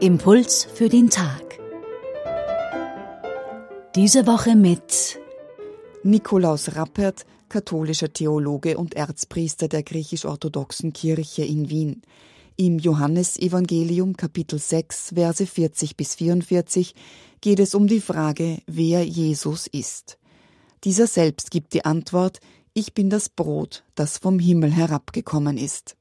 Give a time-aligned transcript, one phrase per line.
[0.00, 1.58] Impuls für den Tag.
[3.94, 5.20] Diese Woche mit
[6.02, 12.00] Nikolaus Rappert, katholischer Theologe und Erzpriester der griechisch-orthodoxen Kirche in Wien.
[12.56, 16.94] Im Johannesevangelium Kapitel 6, Verse 40 bis 44
[17.42, 20.19] geht es um die Frage, wer Jesus ist.
[20.84, 22.40] Dieser selbst gibt die Antwort,
[22.72, 25.96] ich bin das Brot, das vom Himmel herabgekommen ist.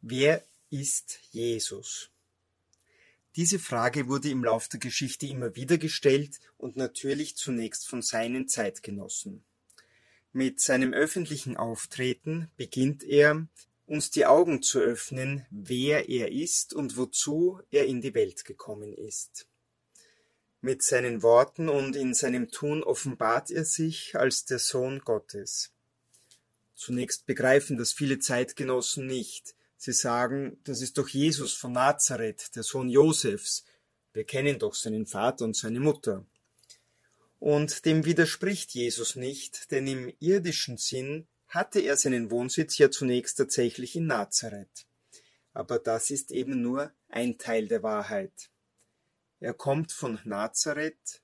[0.00, 2.10] Wer ist Jesus?
[3.36, 8.48] Diese Frage wurde im Lauf der Geschichte immer wieder gestellt und natürlich zunächst von seinen
[8.48, 9.44] Zeitgenossen.
[10.32, 13.46] Mit seinem öffentlichen Auftreten beginnt er,
[13.86, 18.92] uns die Augen zu öffnen, wer er ist und wozu er in die Welt gekommen
[18.92, 19.46] ist.
[20.62, 25.72] Mit seinen Worten und in seinem Tun offenbart er sich als der Sohn Gottes.
[26.74, 32.62] Zunächst begreifen das viele Zeitgenossen nicht, Sie sagen, das ist doch Jesus von Nazareth, der
[32.62, 33.64] Sohn Josefs.
[34.12, 36.24] Wir kennen doch seinen Vater und seine Mutter.
[37.40, 43.38] Und dem widerspricht Jesus nicht, denn im irdischen Sinn hatte er seinen Wohnsitz ja zunächst
[43.38, 44.86] tatsächlich in Nazareth.
[45.52, 48.51] Aber das ist eben nur ein Teil der Wahrheit.
[49.42, 51.20] Er kommt von Nazareth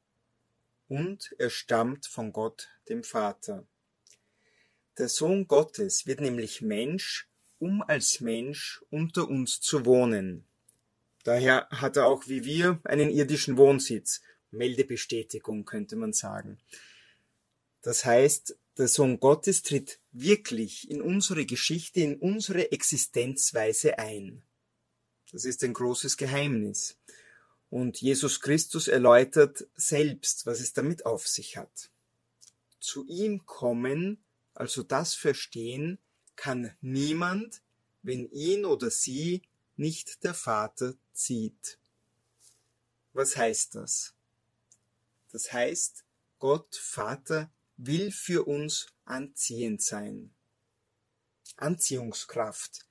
[0.88, 3.64] und er stammt von Gott, dem Vater.
[4.98, 7.28] Der Sohn Gottes wird nämlich Mensch
[7.60, 10.44] um als Mensch unter uns zu wohnen.
[11.22, 16.58] Daher hat er auch wie wir einen irdischen Wohnsitz, Meldebestätigung könnte man sagen.
[17.82, 24.42] Das heißt, der Sohn Gottes tritt wirklich in unsere Geschichte, in unsere Existenzweise ein.
[25.30, 26.98] Das ist ein großes Geheimnis.
[27.70, 31.90] Und Jesus Christus erläutert selbst, was es damit auf sich hat.
[32.80, 34.22] Zu ihm kommen,
[34.54, 35.98] also das verstehen,
[36.36, 37.62] kann niemand,
[38.02, 39.42] wenn ihn oder sie
[39.76, 41.78] nicht der Vater zieht.
[43.12, 44.14] Was heißt das?
[45.30, 46.04] Das heißt,
[46.38, 50.32] Gott Vater will für uns anziehend sein.
[51.56, 52.86] Anziehungskraft,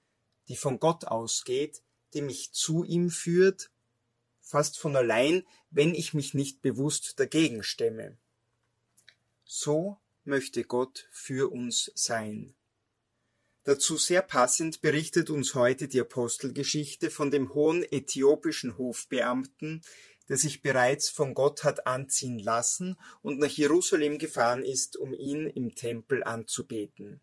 [0.48, 1.82] die von Gott ausgeht,
[2.14, 3.72] die mich zu ihm führt,
[4.48, 8.18] fast von allein, wenn ich mich nicht bewusst dagegen stemme.
[9.44, 12.54] So möchte Gott für uns sein.
[13.64, 19.82] Dazu sehr passend berichtet uns heute die Apostelgeschichte von dem hohen äthiopischen Hofbeamten,
[20.30, 25.48] der sich bereits von Gott hat anziehen lassen und nach Jerusalem gefahren ist, um ihn
[25.48, 27.20] im Tempel anzubeten.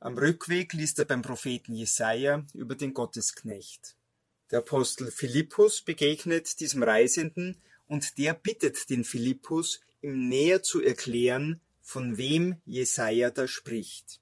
[0.00, 3.96] Am Rückweg liest er beim Propheten Jesaja über den Gottesknecht.
[4.52, 7.56] Der Apostel Philippus begegnet diesem Reisenden
[7.88, 14.20] und der bittet den Philippus, ihm näher zu erklären, von wem Jesaja da spricht.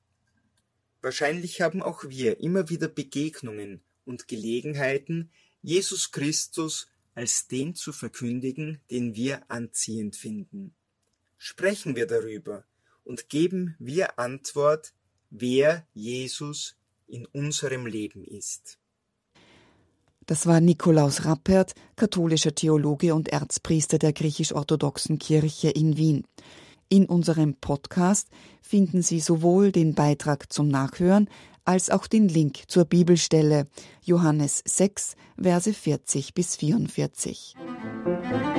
[1.03, 5.33] Wahrscheinlich haben auch wir immer wieder Begegnungen und Gelegenheiten,
[5.63, 10.77] Jesus Christus als den zu verkündigen, den wir anziehend finden.
[11.39, 12.65] Sprechen wir darüber
[13.03, 14.95] und geben wir Antwort,
[15.31, 16.77] wer Jesus
[17.09, 18.79] in unserem Leben ist.
[20.31, 26.23] Das war Nikolaus Rappert, katholischer Theologe und Erzpriester der griechisch-orthodoxen Kirche in Wien.
[26.89, 28.29] In unserem Podcast
[28.63, 31.29] finden Sie sowohl den Beitrag zum Nachhören
[31.65, 33.67] als auch den Link zur Bibelstelle
[34.05, 37.57] Johannes 6, Verse 40 bis 44.
[38.05, 38.50] Musik